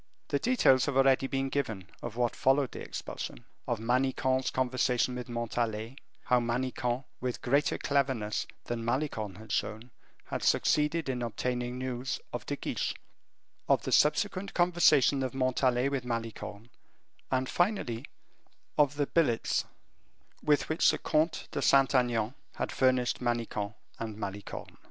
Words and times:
The 0.29 0.39
details 0.39 0.87
have 0.87 0.97
already 0.97 1.27
been 1.27 1.49
given 1.49 1.85
of 2.01 2.15
what 2.15 2.35
followed 2.35 2.71
this 2.71 2.87
expulsion; 2.87 3.45
of 3.67 3.77
Manicamp's 3.79 4.49
conversation 4.49 5.13
with 5.13 5.29
Montalais; 5.29 5.95
how 6.23 6.39
Manicamp, 6.39 7.03
with 7.19 7.43
greater 7.43 7.77
cleverness 7.77 8.47
than 8.63 8.83
Malicorne 8.83 9.35
had 9.37 9.51
shown, 9.51 9.91
had 10.25 10.41
succeeded 10.41 11.07
in 11.07 11.21
obtaining 11.21 11.77
news 11.77 12.19
of 12.33 12.47
De 12.47 12.55
Guiche, 12.55 12.95
of 13.69 13.83
the 13.83 13.91
subsequent 13.91 14.55
conversation 14.55 15.21
of 15.21 15.35
Montalais 15.35 15.87
with 15.89 16.03
Malicorne, 16.03 16.69
and, 17.29 17.47
finally, 17.47 18.03
of 18.79 18.95
the 18.95 19.05
billets 19.05 19.65
with 20.41 20.67
which 20.67 20.89
the 20.89 20.97
Comte 20.97 21.47
de 21.51 21.61
Saint 21.61 21.93
Aignan 21.93 22.33
had 22.55 22.71
furnished 22.71 23.19
Manicamp 23.21 23.75
and 23.99 24.17
Malicorne. 24.17 24.77